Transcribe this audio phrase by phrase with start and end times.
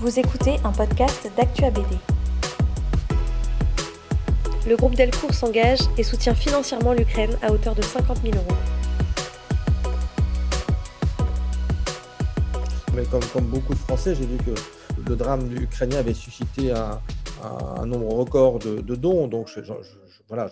[0.00, 1.84] Vous écoutez un podcast d'Actua BD.
[4.66, 8.56] Le groupe Delcourt s'engage et soutient financièrement l'Ukraine à hauteur de 50 000 euros.
[12.94, 14.54] Mais comme, comme beaucoup de Français, j'ai vu que
[15.06, 16.98] le drame ukrainien avait suscité un,
[17.42, 19.28] un nombre record de, de dons.
[19.28, 20.48] Donc, je, je, je, voilà,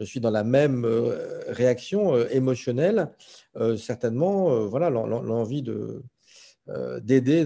[0.00, 3.12] je, suis dans la même euh, réaction euh, émotionnelle.
[3.54, 6.02] Euh, certainement, voilà, l'envie de
[7.00, 7.44] d'aider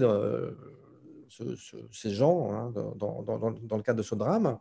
[1.37, 4.57] ce, ce, ces gens hein, dans, dans, dans, le cadre de ce drame.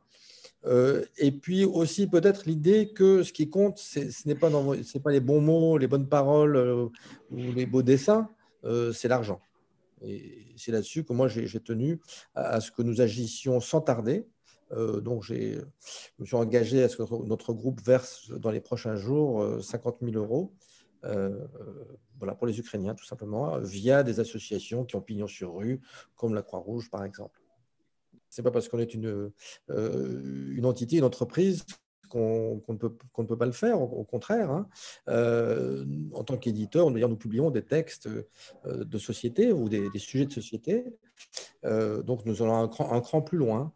[1.19, 5.41] et puis aussi peut-être l'idée que ce qui compte, ce n'est pas, pas les bons
[5.41, 6.93] mots, les bonnes paroles ou
[7.31, 8.29] les beaux dessins,
[8.93, 9.41] c'est l'argent.
[10.03, 12.01] Et c'est là-dessus que moi, j'ai tenu
[12.35, 14.27] à, ce que nous agissions sans tarder.
[14.73, 15.63] Euh, donc, je
[16.19, 20.17] me suis engagé à ce que notre groupe verse dans les prochains jours 50 000
[20.17, 20.57] euros euh,
[21.03, 25.81] voilà, pour les Ukrainiens, tout simplement, via des associations qui ont pignon sur rue,
[26.17, 27.41] comme la Croix-Rouge, par exemple.
[28.31, 29.33] Ce n'est pas parce qu'on est une,
[29.71, 31.65] euh, une entité, une entreprise
[32.09, 34.51] qu'on ne, peut, ne peut pas le faire, au, contraire.
[34.51, 34.69] Hein.
[35.09, 38.09] Euh, en tant qu'éditeur, nous publions des textes
[38.67, 40.85] euh, de société ou des, sujets de société.
[41.65, 43.73] Euh, donc, nous allons un cran, un cran, plus loin.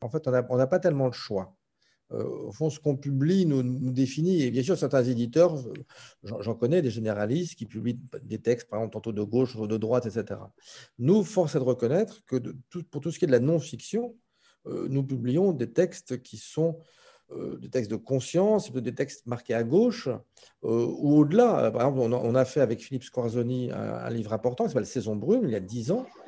[0.00, 1.54] En fait, on n'a pas tellement le choix.
[2.12, 4.42] Au fond, ce qu'on publie nous, définit.
[4.42, 5.56] Et bien sûr, certains éditeurs,
[6.22, 9.76] j'en connais des généralistes qui publient des textes, par exemple, tantôt de gauche, tantôt de
[9.76, 10.40] droite, etc.
[10.98, 12.36] Nous, force est de reconnaître que
[12.90, 14.14] pour tout ce qui est de la non-fiction,
[14.66, 16.78] nous publions des textes qui sont
[17.36, 21.70] euh, des textes de conscience, des textes marqués à gauche euh, ou au-delà.
[21.70, 25.42] Par exemple, on a, fait avec Philippe Scorzoni un, livre important qui s'appelle Saison brune,
[25.44, 26.21] il y a dix ans, euh,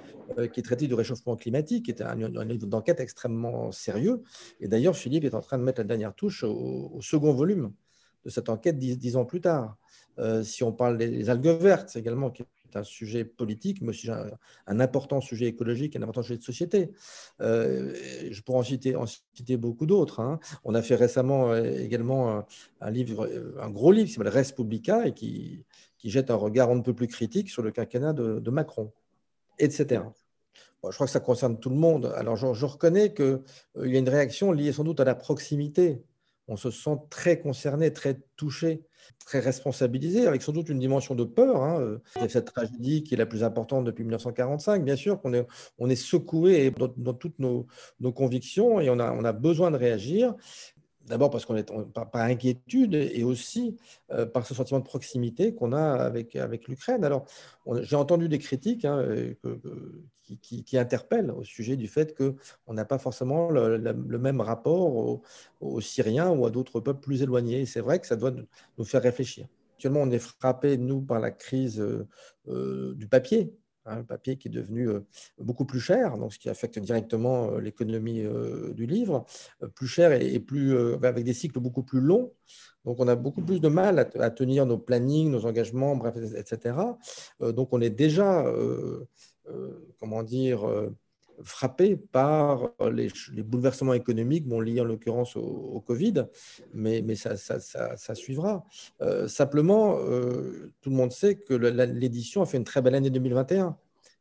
[0.53, 4.23] qui est traité du réchauffement climatique, qui est un, livre d'enquête extrêmement sérieux.
[4.61, 7.73] Et d'ailleurs, Philippe est en train de mettre la dernière touche au, second volume
[8.25, 9.77] de cette enquête dix, ans plus tard.
[10.43, 12.45] si on parle des algues vertes également, qui
[12.77, 16.91] un sujet politique, mais aussi un, important sujet écologique, un important sujet de société.
[17.41, 17.95] Euh,
[18.31, 20.21] je pourrais en citer, beaucoup d'autres.
[20.21, 20.41] Hein.
[20.65, 22.45] On a fait récemment euh, également
[22.81, 23.29] un, livre,
[23.61, 25.65] un gros livre qui s'appelle Res Publica et qui,
[25.99, 28.93] qui, jette un regard un peu plus critique sur le quinquennat de, Macron,
[29.59, 30.03] etc.
[30.83, 32.13] je crois que ça concerne tout le monde.
[32.17, 33.41] Alors, je, reconnais qu'il
[33.77, 36.03] euh, y a une réaction liée sans doute à la proximité
[36.49, 38.83] on se sent très concerné, très touché,
[39.25, 41.63] très responsabilisé, avec sans doute une dimension de peur.
[41.63, 41.99] Hein.
[42.29, 47.15] Cette tragédie qui est la plus importante depuis 1945, bien sûr qu'on est, secoué dans,
[47.15, 47.67] toutes nos,
[48.15, 50.35] convictions et on a besoin de réagir.
[51.07, 53.77] D'abord parce qu'on est par, inquiétude et aussi
[54.11, 56.35] euh, par ce sentiment de proximité qu'on a avec,
[56.69, 57.05] l'Ukraine.
[57.05, 57.27] Alors,
[57.83, 59.05] j'ai entendu des critiques hein,
[59.43, 59.61] que,
[60.41, 65.23] qui, interpelle au sujet du fait qu'on n'a pas forcément le, même rapport
[65.61, 67.67] aux, Syriens ou à d'autres peuples plus éloignés.
[67.67, 68.33] C'est vrai que ça doit
[68.79, 69.47] nous faire réfléchir.
[69.75, 71.81] Actuellement, on est frappé, nous, par la crise
[72.49, 73.55] euh, du papier,
[73.87, 75.01] hein, papier qui est devenu euh,
[75.39, 78.25] beaucoup plus cher, donc ce qui affecte directement euh, l'économie
[78.75, 79.25] du livre,
[79.75, 82.33] plus cher et, plus, avec des cycles beaucoup plus longs.
[82.85, 86.77] Donc, on a beaucoup plus de mal à, tenir nos plannings, nos engagements, bref, etc.
[87.41, 88.45] donc, on est déjà
[89.49, 90.67] euh, comment dire,
[91.39, 93.09] euh, frappé par les,
[93.43, 96.27] bouleversements économiques, bon, liés en l'occurrence au, Covid,
[96.73, 98.65] mais, mais ça, ça, suivra.
[99.03, 99.99] Euh, simplement,
[100.81, 103.77] tout le monde sait que l'édition a fait une très belle année 2021,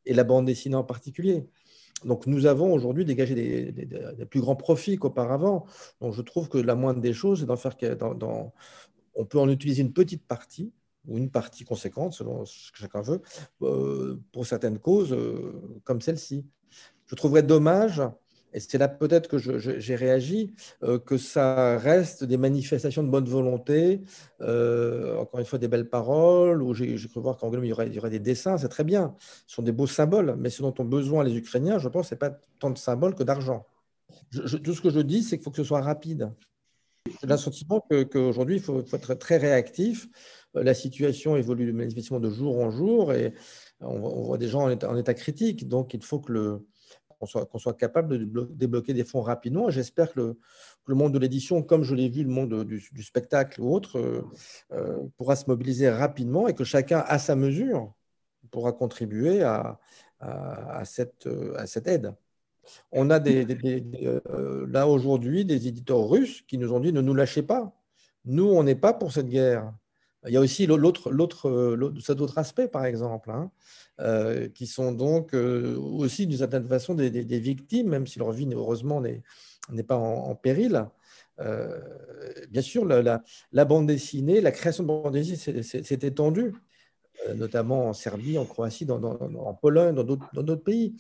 [0.06, 1.46] et la bande dessinée en particulier.
[2.06, 5.66] Donc nous avons aujourd'hui dégagé des, des, plus grands profits qu'auparavant.
[6.02, 7.78] Donc je trouve que la moindre des choses, c'est d'en faire...
[7.98, 8.54] Dans, dans,
[9.16, 10.74] on peut en utiliser une petite partie
[11.08, 13.22] ou une partie conséquente, selon ce que chacun veut,
[13.62, 16.46] euh, pour certaines causes euh, comme celle-ci.
[17.08, 18.02] Je trouverais dommage,
[18.54, 20.54] et c'est là peut-être que j'ai réagi,
[20.84, 24.02] euh, que ça reste des manifestations de bonne volonté,
[24.40, 28.10] encore une fois des belles paroles, ou j'ai cru voir qu'en aurait, il y aurait
[28.10, 29.16] des dessins, c'est très bien,
[29.48, 32.16] ce sont des beaux symboles, mais ce dont ont besoin les Ukrainiens, je pense, ce
[32.16, 33.66] n'est pas tant de symboles que d'argent.
[34.32, 36.32] Tout ce que je dis, c'est qu'il faut que ce soit rapide.
[37.06, 40.08] J'ai le sentiment qu'aujourd'hui, il faut, être très réactif
[40.54, 43.34] la situation évolue manifestement de jour en jour et
[43.80, 45.68] on, voit des gens en état, critique.
[45.68, 49.70] Donc, il faut qu'on soit, capable de débloquer des fonds rapidement.
[49.70, 50.38] J'espère que,
[50.86, 54.22] le, monde de l'édition, comme je l'ai vu, le monde du, spectacle ou autre, euh,
[54.74, 57.94] euh, pourra se mobiliser rapidement et que chacun, à sa mesure,
[58.52, 59.80] pourra contribuer à,
[60.20, 61.28] à, cette,
[61.86, 62.14] aide.
[62.92, 67.44] On a euh, là aujourd'hui des éditeurs russes qui nous ont dit ne nous lâchez
[67.44, 67.74] pas.
[68.26, 69.74] Nous, on n'est pas pour cette guerre.
[70.28, 73.52] Il y a aussi l'autre, l'autre, cet autre aspect, par exemple, hein,
[74.00, 77.10] euh, qui sont donc euh, aussi d'une certaine façon des,
[77.40, 79.22] victimes, même si leur vie, heureusement, n'est,
[79.70, 80.86] n'est pas en, péril.
[81.40, 81.80] Euh,
[82.50, 86.54] bien sûr, la, bande dessinée, la création de bande dessinée s'est étendue
[87.36, 90.96] notamment en Serbie, en Croatie, en Pologne, dans d'autres pays.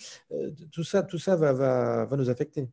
[0.71, 2.69] tout ça, tout ça va, va, va nous affecter.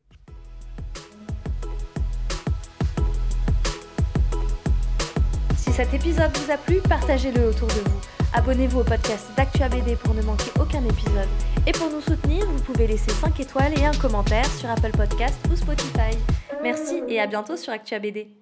[5.85, 8.00] Cet épisode vous a plu, partagez-le autour de vous.
[8.35, 11.29] Abonnez-vous au podcast d'ActuABD pour ne manquer aucun épisode.
[11.67, 15.38] Et pour nous soutenir, vous pouvez laisser 5 étoiles et un commentaire sur Apple Podcast
[15.50, 16.15] ou Spotify.
[16.62, 18.40] Merci et à bientôt sur ActuABD.